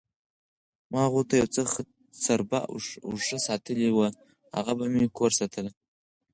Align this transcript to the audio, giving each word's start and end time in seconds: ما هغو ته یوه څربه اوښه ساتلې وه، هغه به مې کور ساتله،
ما 0.91 0.99
هغو 1.07 1.21
ته 1.29 1.33
یوه 1.37 1.49
څربه 2.23 2.59
اوښه 3.11 3.37
ساتلې 3.47 3.89
وه، 3.97 4.07
هغه 4.55 4.73
به 4.77 4.85
مې 4.93 5.05
کور 5.17 5.31
ساتله، 5.39 5.71